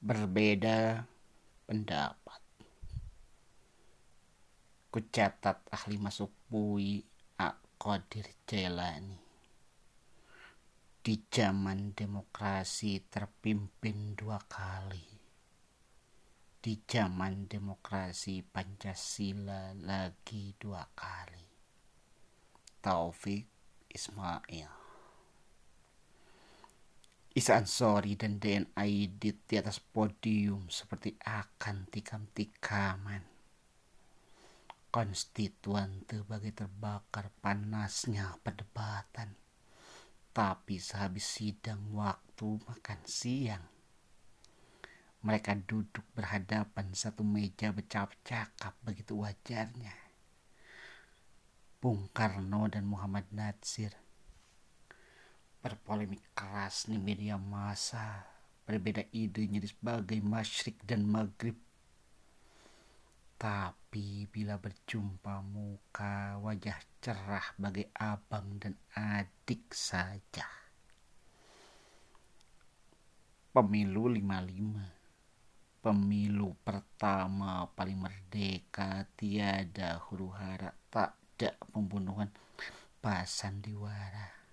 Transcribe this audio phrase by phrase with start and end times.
[0.00, 1.04] berbeda
[1.66, 2.40] pendapat.
[4.92, 7.04] Kucatat ahli masuk bui
[7.76, 9.20] Qadir Jailani.
[11.04, 15.06] Di zaman demokrasi terpimpin dua kali.
[16.58, 21.46] Di zaman demokrasi Pancasila lagi dua kali.
[22.80, 23.46] Taufik
[23.92, 24.85] Ismail.
[27.36, 33.20] Isa Ansori dan DNA Aidit di atas podium seperti akan tikam-tikaman.
[34.88, 39.36] Konstituan bagai terbakar panasnya perdebatan.
[40.32, 43.68] Tapi sehabis sidang waktu makan siang,
[45.20, 49.92] mereka duduk berhadapan satu meja bercakap-cakap begitu wajarnya.
[51.84, 54.05] Bung Karno dan Muhammad Natsir
[55.66, 58.22] berpolemik keras di media massa
[58.62, 61.58] berbeda idenya di sebagai masyrik dan maghrib.
[63.34, 70.46] Tapi bila berjumpa muka wajah cerah bagai abang dan adik saja.
[73.50, 82.30] Pemilu 55 pemilu pertama paling merdeka tiada huru hara tak ada pembunuhan.
[83.02, 84.45] Pasan diwara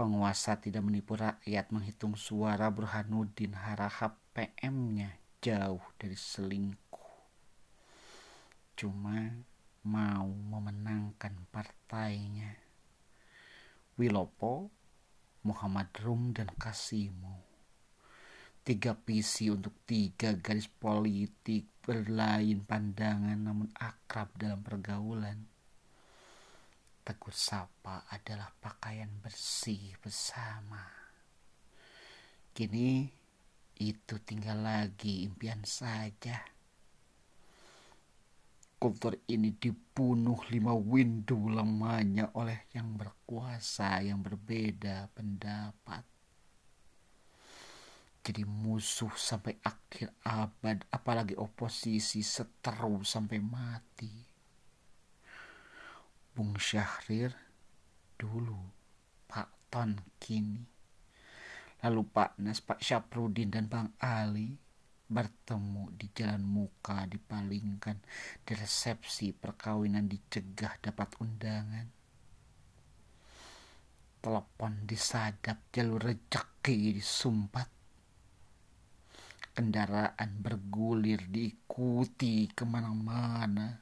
[0.00, 5.12] Penguasa tidak menipu rakyat menghitung suara Burhanuddin Harahap PM-nya
[5.44, 7.12] jauh dari selingkuh.
[8.80, 9.28] Cuma
[9.84, 12.48] mau memenangkan partainya.
[14.00, 14.72] Wilopo,
[15.44, 17.44] Muhammad Rum, dan Kasimo.
[18.64, 25.59] Tiga visi untuk tiga garis politik berlain pandangan namun akrab dalam pergaulan
[27.10, 30.78] Tegur sapa adalah pakaian bersih bersama.
[32.54, 33.02] Kini
[33.82, 36.38] itu tinggal lagi impian saja.
[38.78, 46.06] Kultur ini dibunuh lima windu lamanya oleh yang berkuasa yang berbeda pendapat.
[48.22, 54.29] Jadi musuh sampai akhir abad, apalagi oposisi seteru sampai mati.
[56.40, 57.36] Bung Syahrir
[58.16, 58.56] dulu,
[59.28, 60.64] Pak Ton kini.
[61.84, 64.48] Lalu Pak Nas, Pak Syaprudin dan Bang Ali
[65.04, 68.00] bertemu di jalan muka dipalingkan
[68.40, 71.84] di resepsi perkawinan dicegah dapat undangan.
[74.24, 77.68] Telepon disadap jalur rejeki disumpat.
[79.52, 83.76] Kendaraan bergulir diikuti ke mana-mana.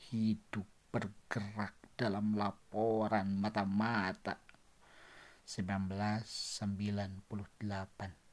[0.00, 4.36] Hidup bergerak dalam laporan mata-mata.
[5.46, 8.25] 1998